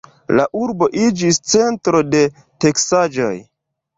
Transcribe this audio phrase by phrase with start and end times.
[0.37, 2.23] La urbo iĝis centro de
[2.65, 3.33] teksaĵoj.